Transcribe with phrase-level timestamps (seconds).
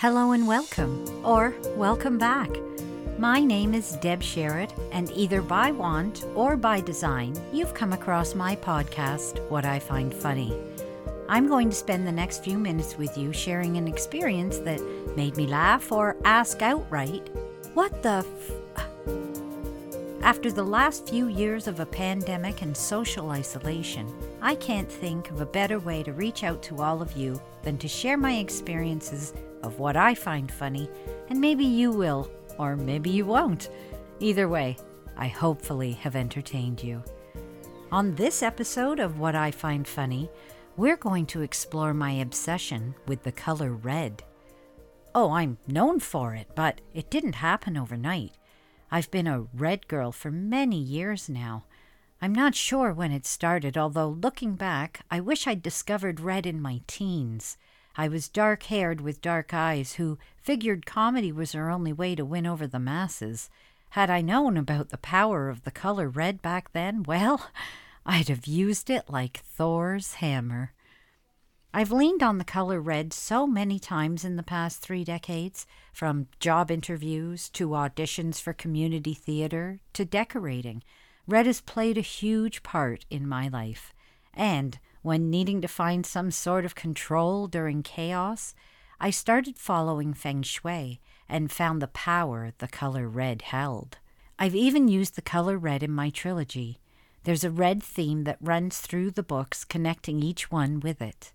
[0.00, 2.50] Hello and welcome, or welcome back.
[3.16, 8.34] My name is Deb Sherritt, and either by want or by design, you've come across
[8.34, 10.54] my podcast, What I Find Funny.
[11.30, 14.82] I'm going to spend the next few minutes with you sharing an experience that
[15.16, 17.30] made me laugh or ask outright,
[17.72, 18.22] What the
[18.76, 18.85] f?
[20.26, 24.12] After the last few years of a pandemic and social isolation,
[24.42, 27.78] I can't think of a better way to reach out to all of you than
[27.78, 30.90] to share my experiences of what I find funny,
[31.30, 33.70] and maybe you will, or maybe you won't.
[34.18, 34.76] Either way,
[35.16, 37.04] I hopefully have entertained you.
[37.92, 40.28] On this episode of What I Find Funny,
[40.76, 44.24] we're going to explore my obsession with the color red.
[45.14, 48.32] Oh, I'm known for it, but it didn't happen overnight.
[48.90, 51.64] I've been a red girl for many years now.
[52.22, 56.60] I'm not sure when it started, although looking back, I wish I'd discovered red in
[56.62, 57.56] my teens.
[57.96, 62.24] I was dark haired with dark eyes, who figured comedy was her only way to
[62.24, 63.50] win over the masses.
[63.90, 67.50] Had I known about the power of the color red back then, well,
[68.06, 70.72] I'd have used it like Thor's hammer.
[71.78, 76.28] I've leaned on the color red so many times in the past three decades, from
[76.40, 80.82] job interviews to auditions for community theater to decorating.
[81.28, 83.92] Red has played a huge part in my life.
[84.32, 88.54] And when needing to find some sort of control during chaos,
[88.98, 93.98] I started following feng shui and found the power the color red held.
[94.38, 96.78] I've even used the color red in my trilogy.
[97.24, 101.32] There's a red theme that runs through the books, connecting each one with it.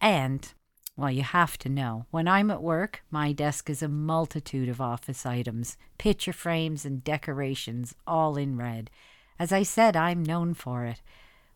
[0.00, 0.52] And,
[0.96, 4.80] well, you have to know, when I'm at work, my desk is a multitude of
[4.80, 8.90] office items, picture frames, and decorations, all in red.
[9.38, 11.02] As I said, I'm known for it.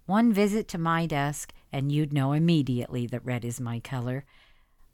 [0.06, 4.24] One visit to my desk, and you'd know immediately that red is my color.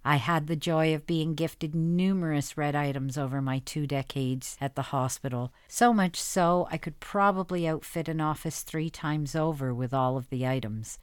[0.05, 4.77] I had the joy of being gifted numerous red items over my two decades at
[4.77, 9.93] the hospital, so much so I could probably outfit an office three times over with
[9.93, 11.01] all of the items.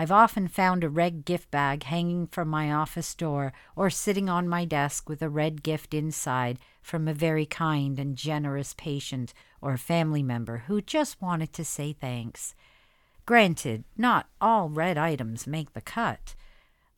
[0.00, 4.48] I've often found a red gift bag hanging from my office door or sitting on
[4.48, 9.76] my desk with a red gift inside from a very kind and generous patient or
[9.76, 12.54] family member who just wanted to say thanks.
[13.26, 16.36] Granted, not all red items make the cut.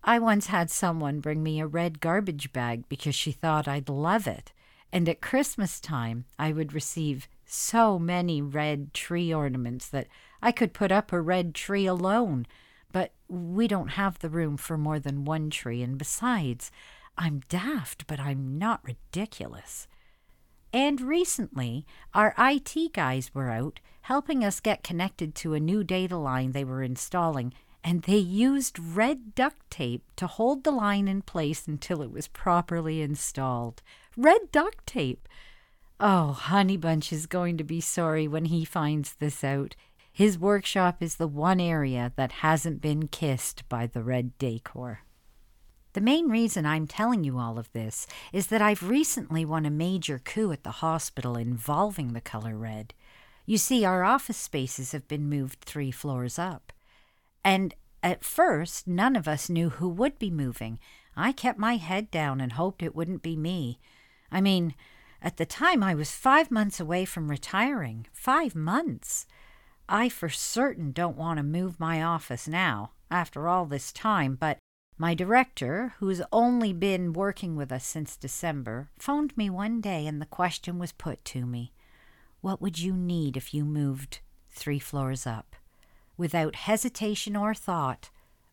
[0.04, 4.26] I once had someone bring me a red garbage bag because she thought I'd love
[4.26, 4.52] it,
[4.92, 10.06] and at Christmas time I would receive so many red tree ornaments that
[10.42, 12.46] I could put up a red tree alone.
[12.92, 16.70] But we don't have the room for more than one tree, and besides,
[17.16, 19.86] I'm daft, but I'm not ridiculous.
[20.72, 21.84] And recently,
[22.14, 26.64] our IT guys were out helping us get connected to a new data line they
[26.64, 27.52] were installing,
[27.82, 32.28] and they used red duct tape to hold the line in place until it was
[32.28, 33.82] properly installed.
[34.16, 35.28] Red duct tape!
[35.98, 39.76] Oh, Honeybunch is going to be sorry when he finds this out.
[40.20, 45.00] His workshop is the one area that hasn't been kissed by the red decor.
[45.94, 49.70] The main reason I'm telling you all of this is that I've recently won a
[49.70, 52.92] major coup at the hospital involving the color red.
[53.46, 56.70] You see, our office spaces have been moved three floors up.
[57.42, 60.78] And at first, none of us knew who would be moving.
[61.16, 63.78] I kept my head down and hoped it wouldn't be me.
[64.30, 64.74] I mean,
[65.22, 68.06] at the time, I was five months away from retiring.
[68.12, 69.24] Five months!
[69.92, 74.56] I for certain don't want to move my office now, after all this time, but
[74.96, 80.22] my director, who's only been working with us since December, phoned me one day and
[80.22, 81.72] the question was put to me
[82.40, 85.56] What would you need if you moved three floors up?
[86.16, 88.10] Without hesitation or thought,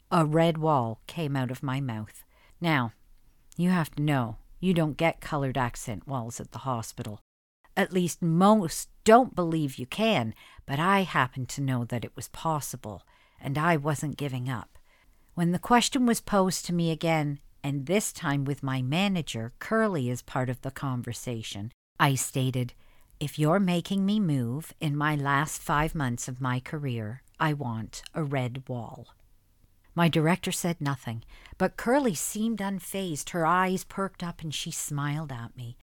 [0.10, 2.24] a red wall came out of my mouth.
[2.60, 2.94] Now,
[3.58, 7.20] you have to know, you don't get colored accent walls at the hospital.
[7.76, 10.34] At least most don't believe you can,
[10.68, 13.02] but I happened to know that it was possible,
[13.42, 14.78] and I wasn't giving up.
[15.34, 20.10] When the question was posed to me again, and this time with my manager, Curly,
[20.10, 22.74] as part of the conversation, I stated,
[23.20, 28.04] If you're making me move in my last five months of my career, I want
[28.14, 29.08] a red wall.
[29.96, 31.24] My director said nothing,
[31.58, 33.30] but Curly seemed unfazed.
[33.30, 35.78] Her eyes perked up and she smiled at me.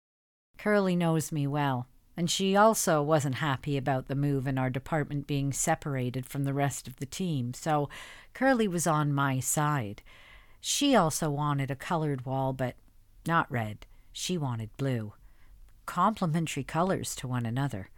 [0.59, 1.87] Curly knows me well,
[2.21, 6.53] and she also wasn't happy about the move and our department being separated from the
[6.53, 7.89] rest of the team, so
[8.35, 10.03] Curly was on my side.
[10.61, 12.75] She also wanted a colored wall, but
[13.27, 13.87] not red.
[14.13, 15.15] She wanted blue.
[15.87, 17.89] Complementary colors to one another.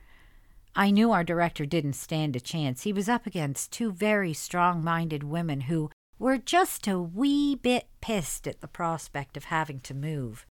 [0.77, 2.85] I knew our director didn't stand a chance.
[2.85, 5.91] He was up against two very strong minded women who
[6.21, 10.47] were just a wee bit pissed at the prospect of having to move.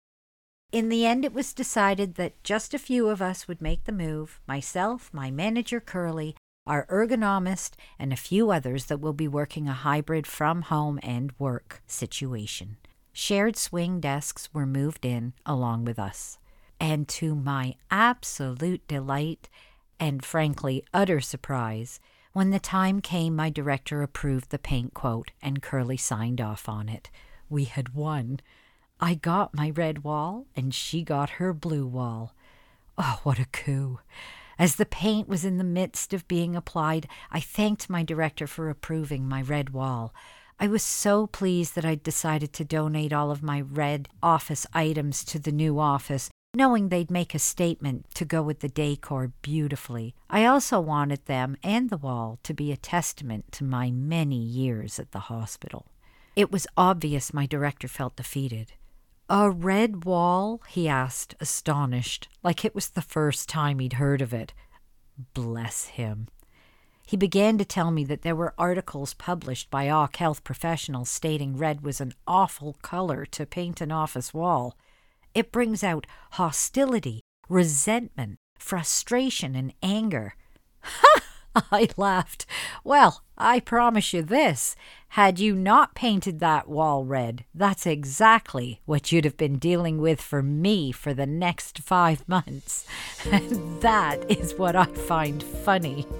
[0.71, 3.91] In the end, it was decided that just a few of us would make the
[3.91, 6.35] move myself, my manager Curly,
[6.65, 11.33] our ergonomist, and a few others that will be working a hybrid from home and
[11.37, 12.77] work situation.
[13.11, 16.37] Shared swing desks were moved in along with us.
[16.79, 19.49] And to my absolute delight
[19.99, 21.99] and frankly utter surprise,
[22.31, 26.87] when the time came, my director approved the paint quote and Curly signed off on
[26.87, 27.11] it.
[27.49, 28.39] We had won.
[29.03, 32.35] I got my red wall and she got her blue wall.
[32.99, 33.99] Oh, what a coup!
[34.59, 38.69] As the paint was in the midst of being applied, I thanked my director for
[38.69, 40.13] approving my red wall.
[40.59, 45.23] I was so pleased that I'd decided to donate all of my red office items
[45.25, 50.13] to the new office, knowing they'd make a statement to go with the decor beautifully.
[50.29, 54.99] I also wanted them and the wall to be a testament to my many years
[54.99, 55.87] at the hospital.
[56.35, 58.73] It was obvious my director felt defeated.
[59.33, 60.61] A red wall?
[60.67, 64.53] he asked, astonished, like it was the first time he'd heard of it.
[65.33, 66.27] Bless him.
[67.07, 71.55] He began to tell me that there were articles published by AUK health professionals stating
[71.55, 74.75] red was an awful color to paint an office wall.
[75.33, 80.35] It brings out hostility, resentment, frustration, and anger.
[80.83, 81.21] Ha!
[81.71, 82.45] I laughed.
[82.83, 84.75] Well, I promise you this.
[85.09, 90.21] Had you not painted that wall red, that's exactly what you'd have been dealing with
[90.21, 92.85] for me for the next five months.
[93.29, 96.07] And that is what I find funny.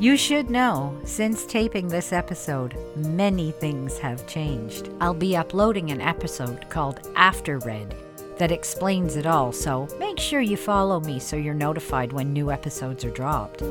[0.00, 4.90] You should know, since taping this episode, many things have changed.
[5.00, 7.96] I'll be uploading an episode called After Red
[8.38, 12.50] that explains it all, so make sure you follow me so you're notified when new
[12.50, 13.62] episodes are dropped.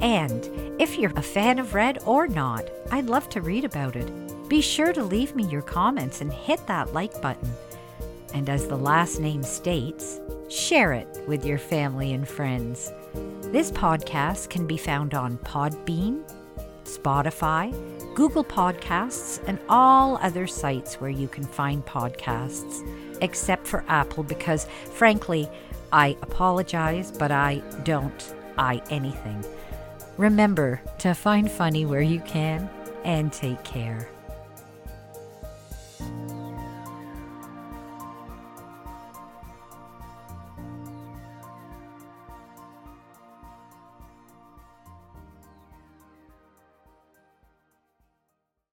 [0.00, 0.48] And
[0.80, 4.10] if you're a fan of Red or not, I'd love to read about it.
[4.48, 7.52] Be sure to leave me your comments and hit that like button.
[8.32, 12.92] And as the last name states, share it with your family and friends.
[13.42, 16.22] This podcast can be found on Podbean,
[16.98, 17.72] Spotify,
[18.14, 22.86] Google Podcasts, and all other sites where you can find podcasts
[23.20, 25.48] except for Apple because, frankly,
[25.92, 29.44] I apologize, but I don't I anything.
[30.16, 32.68] Remember to find funny where you can
[33.04, 34.08] and take care.